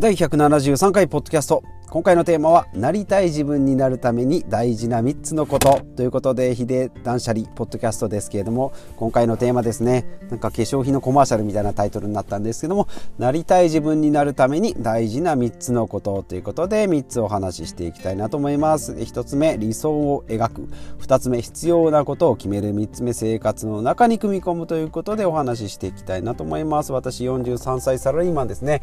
[0.00, 1.62] 第173回ポッドキャスト。
[1.90, 5.80] 今回のテーマはなりたい自分になるために大事な3つのこと。
[5.96, 10.06] ということでヒデ断捨離ポッドキャストですけれども今回のテーマですね。
[10.30, 12.86] なんか化粧品のコマーシャルみたいなタイトルになったんですけども
[13.18, 16.22] なりたい自分になるために大事な3つのこと。
[16.22, 18.92] ということで3つお話ししていきたいなと思います。
[18.92, 20.68] 1つ目理想を描く。
[21.00, 22.72] 2つ目必要なことを決める。
[22.72, 24.68] 3つ目生活の中に組み込む。
[24.68, 26.92] ということでお話ししていきたいなと思います。
[26.92, 28.80] 私43歳サラリーマンですね。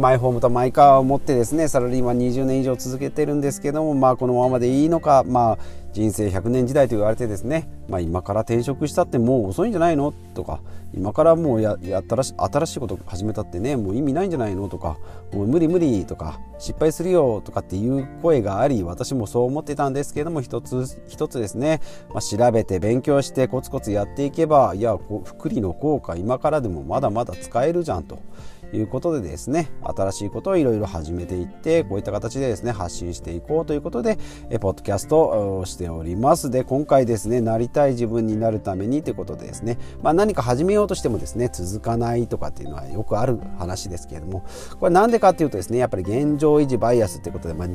[0.00, 5.58] マイホームとマイカーを持ってですねサラリーマン20年以上続けてるんですけどもまあこのままでいいのかまあ
[5.92, 10.12] 人生100年時代と言われてですね、まあ、今から転職したってもう遅いんじゃないの？
[10.34, 10.60] とか
[10.94, 14.68] 今からもうややったらし新しいこと始めたってねもう意味ないんじゃないの？
[14.68, 14.98] とか
[15.32, 21.80] もう無理無理とか失敗するよとかっていう声があり私もそう思ってたんですけども一つ一つですね、
[22.14, 28.18] まあ、調べて勉強してコツコツやっていけばいや福利の効果今からでもまだまだ使えるじゃんと。
[28.74, 34.16] いうことでですね新しいことをいろいろ始めていってこういった形でですね発信していこうということで
[34.62, 36.50] ポッドキャストをしてております。
[36.50, 44.44] で今回ですねなりたい自分になるためにということでですね、まあ、何か始めようとしてもですね続かないとかっていうのはよくある話ですけれども。
[44.78, 47.68] これ何でかっていうとですねやっぱり現状維持バイアスということで、まあ、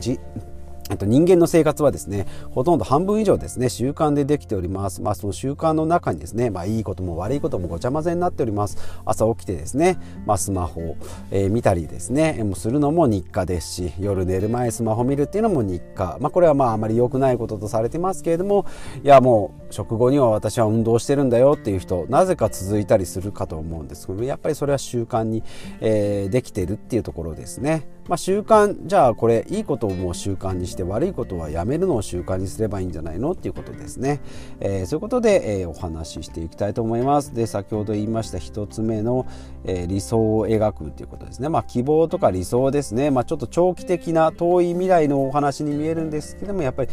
[0.96, 5.02] と人間の生活はですねほとんど半分以上ですね習慣でできております。
[5.02, 8.78] まあその習慣の中にですねまあいいことも悪いこともごちゃ混ぜになっております。
[9.06, 10.96] 朝起きてですねまあスマホを、
[11.32, 16.18] えー、見たりですねもうするのも日課ですし夜寝る前スマホ見るっていうのも日課。
[16.22, 18.66] まあこれはまああまり良くないこととされてますけれども
[19.04, 25.44] いやもう食後には私は運動してるんだよっていう人なぜか続いたりするかと思うんですけどやっぱりそれは習慣に、
[25.82, 27.88] えー、できてるっていうところですね。
[28.08, 34.22] まあ、習慣じゃあこれいいことをもう習慣にして悪いことはやめるのを習慣にすればいいんじゃないのっていうことですね、
[34.60, 37.34] えー、そういうことで、えー、お話ししていきたいと思います。
[37.34, 39.26] で先ほど言いました1つ目の、
[39.66, 41.50] えー、理想を描くということですね。
[41.50, 43.12] まあ希望とか理想ですね。
[43.12, 46.90] まあちょっと長期的な遠い未来のお話に見えるんですけどもやっぱり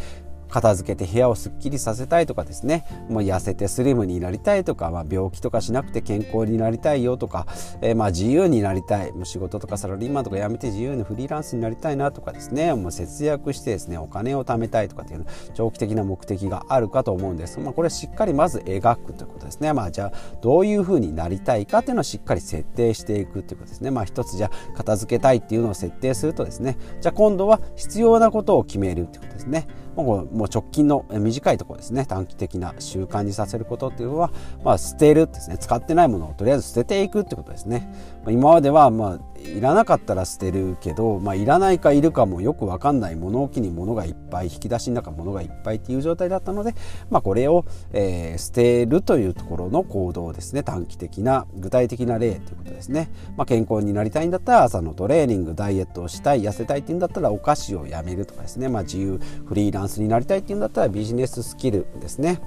[0.49, 2.85] 片付けて部屋をすっきりさせたいとかですね。
[3.09, 7.47] もう痩せてスリムになりたいとか、まあ、病気とかしなくて健康になりたいよとか、
[7.81, 9.11] えー、まあ自由になりたい。
[9.11, 12.73] もう仕事とかサラリーマンとか辞めて自由にフリーランスになりたいなとかですね。
[12.73, 26.77] もう節約してですねお金を貯めたいとかっていう長期的な目的があるかと思うんです、まあ、これしっかりまず描くということですね、まあ、じゃあどういうふうになりたいかっていうのをしっかり設定していくということですね、まあ、一つじゃあ片付けたいっていうのを設定するとですね。
[27.01, 29.67] じゃあ今度は必要なことを決めるってことですね。
[30.03, 32.05] もう直近の短いところですね。
[32.05, 34.31] 短期的な習慣にさせることっていうのは、
[34.63, 35.57] まあ、捨てるですね。
[35.57, 37.91] 使ってないものをとりあえず捨てていくってことですね。
[38.27, 46.73] 今まではまあいらなかったら捨てるけど、まあ、いらないかいるかもよく分かんない物置に物がいっぱい引き出しの中物がいっぱいっていう状態だったので、
[47.09, 50.63] まあ、これを、えー、捨てるというところの行動ですね。
[50.63, 62.41] 短期的な具体的な例ということですね、まあ、健康になりたいんだったら朝のトレーニングダイエットをしたい痩せたいっていうんだったらお菓子をやめるとかですね、まあ、自由フリーランスになりたいっていうんだったらビジネススキルですね。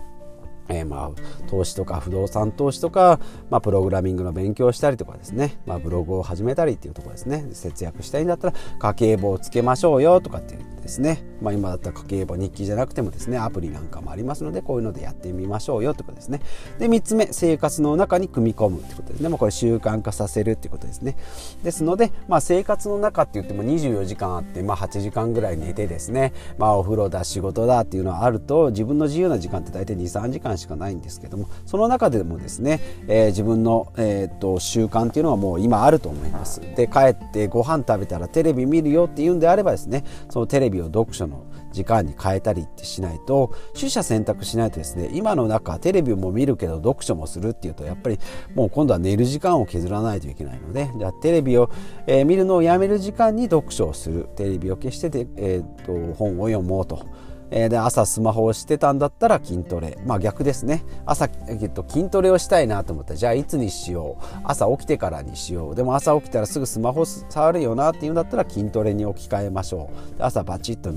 [0.69, 3.21] えー、まあ投資とか不動産投資とか、
[3.51, 7.47] まあ、プログラミングの勉強をしたりとかですね、まあ、ブログを始めたりっていうところですね。
[7.53, 16.41] 節約したいんだったら家計簿をつけましょうよとかっていうですね、まあ、今だったら家計簿日記じゃなくてもですねアプリなんかもありますのでこういうのでやってみましょうよってことですね。
[16.78, 21.17] で3つ目生活の中に組み込むってことですね、まあ、これ習慣化させるってことですね。
[21.62, 48.19] ですので、まあ、生活の中って言っても24時間あって、まあ、8時間ぐらい寝てですね、まあ、お風呂だ仕事だっていうのはあると自分の自由な時間って大体23時間しかないんですけどもその中でもですね、えー、自分の、えー、っと習慣っていうのはもう今あると思いますで帰ってご飯食べたらテレビ見るよっていうんであればですねそのテレビを読書の時間に変えたりってしないと取捨選択しないとですね今の中テレビも見るけど読書もするっていうとやっぱり
[48.55, 51.71] もう今度は寝る時間を削らないといけないのでじゃあテレビを、
[52.07, 57.07] えー、見るのをやめる時間に読書をするテレビを消してで、えー、と本を読もうと。
[57.50, 59.98] えで朝スマホをしてたんだったら筋トレ。
[60.04, 60.84] まあ逆ですね。
[61.06, 63.14] 朝、えっと、筋トレをしたいなと思った。
[63.14, 64.25] らじゃあいつにしよう？
[64.44, 65.74] 朝起きてからにしよう。
[65.74, 70.22] でも朝起きたらすぐスマホ触るよなっていうんだったら筋トレに置き換えましょう。
[70.22, 70.91] 朝バチッと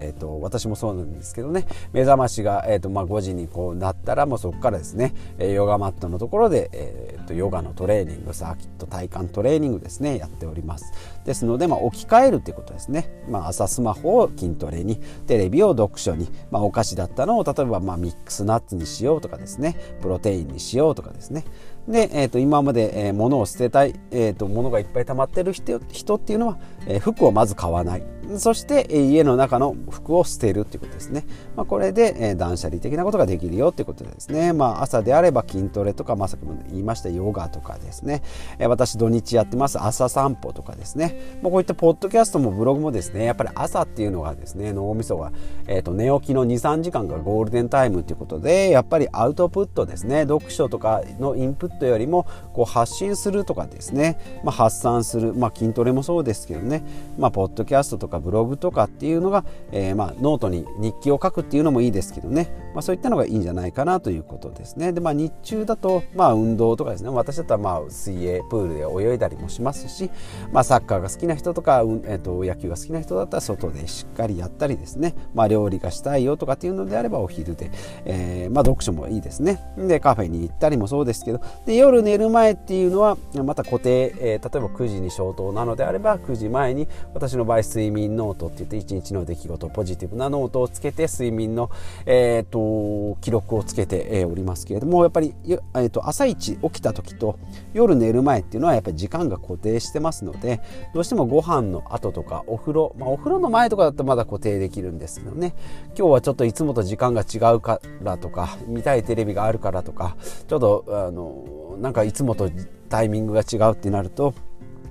[0.00, 1.66] えーと、私もそうなんですけどね。
[1.92, 10.92] 目覚ましが、えーとまあ、5時にこうなったらもうそこからですね、えヨガマットのところで、えーと、ヨガのトレーニングサーキット体幹トレーニングですねやっております。
[11.24, 14.96] ですので、まあ、置き換えるということですね、まあ、朝スマホを筋トレに
[15.26, 21.44] テレビを読書に、まあ、お菓子だったのを例えばまあミックスナッツにしようとかですねプロテインにしようとかですね。
[21.86, 28.02] で、えー、と今まで、えー、物を捨てたい、えー、と物がいっぱい溜まってる人人っていうのは、えー、服をまず買わない。
[28.36, 31.24] そして、えー、家の中の服を捨てるっていうことですね、
[31.56, 38.22] まあ、これで、えー、断捨離的なことができるよっていうことですね、まあ、朝であれば筋トレとか、ま、さっきも言いましたヨガとかですね、
[38.58, 45.32] えー、私土日やってます朝散歩とかですね、まあ、こういったポッドキャストもブログもですねやっぱり朝っていうのがですね脳みそが、
[45.66, 50.22] えー、と寝起きの23時間がゴールデンタイムということでやっぱりアウトプットですね。
[50.22, 56.82] 読書とかのインプットよりもこう発信するとかですね、まあ、発散する、まあ、筋トレもそうですけどね、
[57.18, 64.92] まあ、ポッドキャストとかブログとかっていうのが、えー、まあノートに日記を書くっていうのもいいですけどね、まあ、そういったのがいいんじゃないかなということですね。
[64.92, 67.10] で、まあ、日中だと、まあ、運動とかですね。
[67.10, 70.10] 私だったらまあ水泳プールで泳いだりもしますし、
[70.52, 77.70] まあ、サッカーが好きな人とか、えー、と野球が好きな人だったら外でしっかりやったりですね、まあ、料理がしたいよとかっていうのであればお昼で、
[78.04, 79.60] えーまあ、読書もいいですね。
[79.76, 81.40] でカフェに行ったりもそうですけど。
[81.68, 91.70] で夜寝る前っていうのはまた固定、えー、例えば9時に消灯なのであれば9時前に私の場合睡眠ノートって言って一日の出来事ポジティブなノートをつけて睡眠の、
[92.06, 97.38] えーと、記録をつけて、え、おりますけれどもやっぱり、えーと、朝一起きた時と
[97.74, 100.62] 夜寝る前っていうのはやっぱり時間が固定してますので
[100.94, 105.54] どうしてもご飯の後とかお風呂、まあ、お風呂の前とかだとまだ固定できるんですけどね。
[105.88, 110.16] 今日はちょっといつもと時間が違うからとか見たいテレビがあるからとか
[110.46, 112.50] ちょっとあのなんかいつもと
[112.88, 114.34] タイミングが違うってなると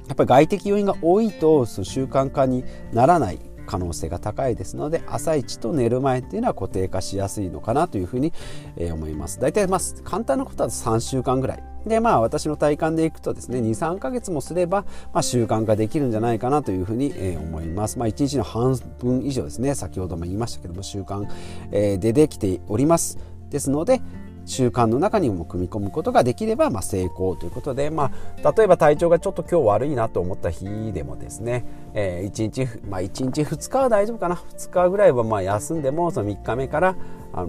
[0.08, 2.64] やっぱり外的要因が多いとその習慣化に
[2.94, 8.34] ならない可能性が高いですので朝一と寝る前っていうのは固定化しやすいのかなというふうに
[8.78, 9.40] 思います。
[9.40, 11.64] 大体まあ簡単なことだと3週間ぐらい。
[11.86, 18.00] でまあ私の体感でいくとですね23ヶ月もすれば、まあ、習慣化できるんじゃないかなというふうに、え思います。
[18.00, 19.76] まあ1日の半分以上ですね。
[19.76, 21.28] 先ほども言いましたけども習慣、
[21.72, 23.18] えでできております。
[23.50, 24.02] ですので
[24.48, 28.12] 習慣の中にも組み込むことができれば、まあ、成功ということで、ま
[28.44, 36.96] あ、例えば体調がちょっと今日悪いなと思った日でもですね、えー、1日、まあ、1日2日は大丈夫かな2日ぐらいはまあ休んでもその3日目から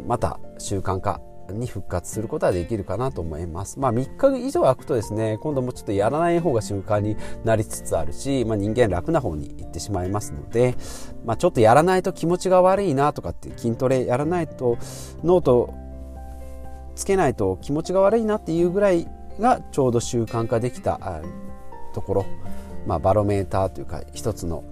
[0.07, 1.21] また習慣化
[1.53, 3.79] に復活することはできるかなと思います。
[3.79, 10.77] まあ3日以上空くとですね、今度もちょっとやらない方が習慣になりつつあるし、まあ、人間楽な方に行ってしまいますので、
[11.25, 14.79] まあ、ちょっとやらないと気持ちが悪いなとかって筋トレやらないと
[15.25, 15.75] ノート
[16.99, 19.07] つけないと気持ちが悪いなっていうぐらい
[19.39, 21.23] がちょうど習慣化できた
[21.95, 22.27] ところ、
[22.87, 24.65] まあ、バロメーターというか一つの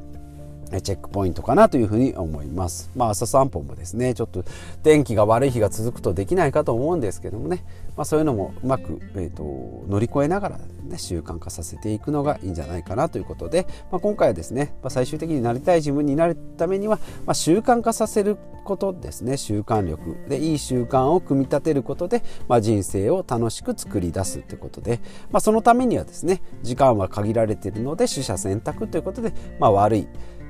[0.83, 2.91] チェックポイントかなというふうに思います。
[2.95, 4.45] まあ朝散歩もですねちょっと
[4.83, 7.65] 天気が悪い日が続くとできないかと思うんですけどもね、
[7.97, 19.37] まあ、そういうのもうまく、えーと、乗り越えながら、ね、習慣化させていくのがいいんじゃないかなということで、まあ、今回はですね、ま、最終的になりたい自分になるためには、ま、習慣化させることですね。
[19.37, 30.09] 習慣力でいい習慣を組み立てることで、まあ、人生を楽しく作り出すということで、まあ、そのためにはですね時間は限られているので取捨選択ということで、まあ、悪い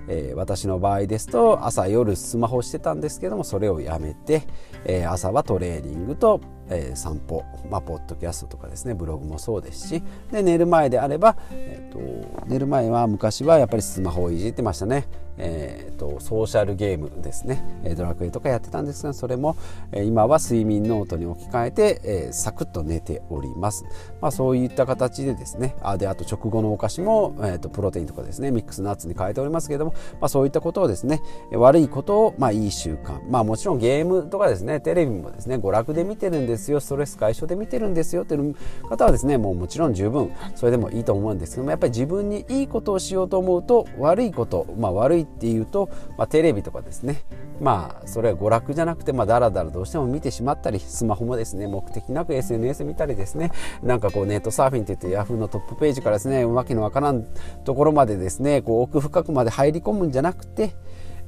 [0.08, 4.42] えー、私の場合ですと朝夜スマホしてたんですけどもそれをやめて、
[4.84, 15.08] えー、朝はトレーニングとえー、散歩、まあ、ポッドキャストとかですねブログもそうですしで寝る前であれば、えーと、寝る前は昔はやっぱりスマホをいじってましたね、
[15.38, 17.62] えーと、ソーシャルゲームですね。
[17.96, 19.56] ドラクエとかやってたんですがそれも、
[19.92, 23.84] えー、今は睡眠ノートに置き換えて、えー、サクッと寝ております、
[24.20, 25.76] まあ、そういった形でですね。
[25.82, 31.20] あであと直後のお菓子も、えーと、プロテインとかですねミックスナッツに変えておりますけれども、まあ、そういったことをですね
[31.52, 33.20] 悪いことを、まあ、いい習慣。
[33.30, 38.56] まあもちろんゲームとかですねテレビもですね娯楽で見てるんですですよストレス解消で見てるんですよっていう
[38.88, 45.88] 方はですねもうもちろん十分それでもいいと思うんですけどもやっぱり自分にいいことをしようと思うと悪いことまあ悪いっていうと、
[46.18, 47.22] まあ、テレビとかですね
[47.60, 53.52] まあそれは娯楽じゃなくてまあだらだらどうしても見てしまったりスマホもですね目的なく SNS 見たりですね
[53.82, 57.24] なんかこうネットサーフィンって言ってヤフーのトップページからですねわけのわからん
[57.64, 60.74] ところまでですねこう奥深くまで入り込むんじゃなくて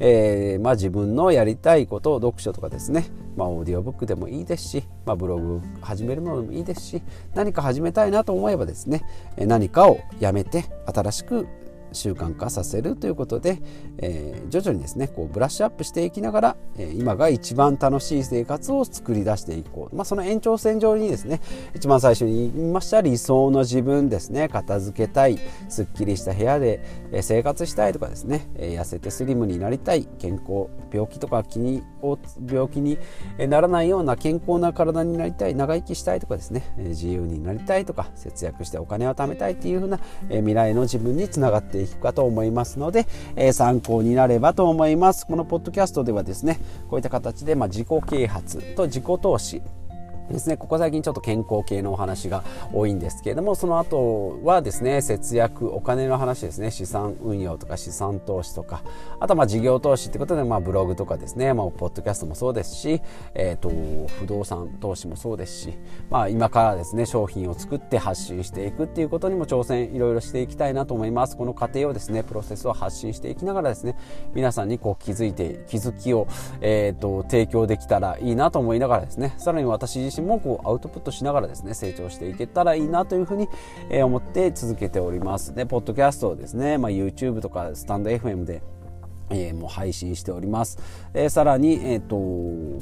[0.01, 7.03] えーまあ、自分のやりたいことを読書とかですね、まあ、オーディオブックでもいいですし、まあ、ブログ始めるのでもいいですし
[7.35, 9.03] 何か始めたいなと思えばですね
[9.37, 11.47] 何かをやめて新しく
[11.93, 13.61] 習慣化させるということで、
[13.99, 21.41] えー、徐々にですねこうブラッシュアップしていきながら、えー、今が一番楽しい生活を作り出していこう、まあ、その延長線上にですね
[21.75, 26.85] 一番最初に言いました理想の自分ですね片付けたいすっきりした部屋で
[27.23, 31.83] 生活したいとかですね痩せてスリムになりたい健康病気とか気に
[32.47, 32.99] 病気に
[33.39, 43.07] ならないような健康な体になりたい長生きしたいとかですね自由になりたいとか節約してお金を貯めたいっていう風な未来の自分につながってていくかと思いますので、
[43.37, 45.27] えー、参考になればと思います。
[45.27, 46.59] このポッドキャストではですね
[46.89, 49.63] こういった形で、まあ、自己啓発と自己投資
[50.33, 50.57] ですね。
[50.57, 56.71] ここ最近ちょっと健康系のお話が多いんですけれどもその後はですね節約お金の話ですね。
[56.71, 58.83] 資産運用とか資産投資とか
[59.21, 61.55] あとはまあ事業投資ってことでまあブログとかですね。
[61.55, 63.01] まあポッドキャストもそうですし、
[63.35, 63.71] えーと、
[64.21, 65.79] 不動産投資もそうですし、
[66.11, 71.37] まあ、今からですね商品を作って発信していくっていうことにも挑戦いろいろしていきたいなと思います。
[71.37, 73.97] この過程をですねプロセスを発信していきながらですね
[74.35, 76.27] 皆さんにこう気づいて気づきを、
[76.61, 83.49] えーと提供できたらいいなと思いながらですねさらに私自身もこうアウトプットしながらですね成長していけたらいいなというふうに、
[83.91, 85.55] え思って続けております。
[85.55, 88.63] でポッドキャストをですね、まあ、YouTube とかスタンド FM で
[89.31, 90.79] えー、もう配信しております、
[91.15, 92.17] えー、さらに、えーと、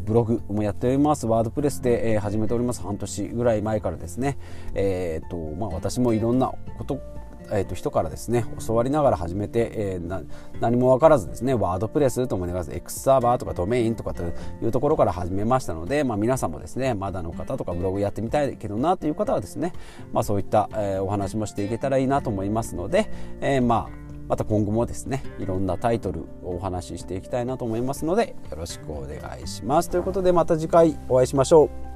[0.05, 1.26] ブログもやっております。
[1.26, 2.83] ワードプレスで、えー、始めております。
[2.83, 4.38] 半年ぐらい前からですね、
[4.75, 7.00] えーとまあ、私もいろんなこと
[7.50, 10.26] えーと、人からですね教わりながら始めて、えー、
[10.60, 14.26] 何も分からずですねワードプレスと思いながら X サーバーとかドメインとかとい
[14.62, 19.72] うところから始めましたので、まあ、皆さんもですねまだの方とかブログやってみたいけどなという方はですね、
[20.12, 23.10] まあ、そういった、えー、お話もしていけたらいいなと思いますので、
[23.40, 29.90] えー、まあまた今後もですねいろんなタイトルをお話ししていきたいなと思いますのでよろしくお願いします。
[29.90, 31.95] ということでまた次回お会いしましょう。